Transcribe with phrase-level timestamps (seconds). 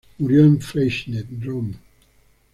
[0.17, 1.75] Murió en Freycinet, Drôme.